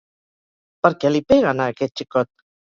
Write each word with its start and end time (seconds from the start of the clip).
Per 0.87 0.91
què 1.03 1.11
li 1.11 1.21
peguen, 1.33 1.63
a 1.67 1.69
aquest 1.75 1.95
xicot? 2.03 2.33